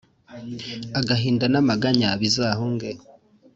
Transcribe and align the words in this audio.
agahinda 0.99 1.45
n’amaganya 1.49 2.09
bizahunge. 2.21 2.89